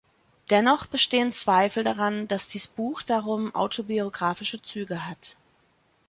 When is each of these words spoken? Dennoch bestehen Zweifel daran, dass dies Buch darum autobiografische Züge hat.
Dennoch 0.49 0.87
bestehen 0.87 1.31
Zweifel 1.31 1.83
daran, 1.83 2.27
dass 2.27 2.47
dies 2.47 2.65
Buch 2.65 3.03
darum 3.03 3.53
autobiografische 3.53 4.59
Züge 4.59 5.07
hat. 5.07 5.37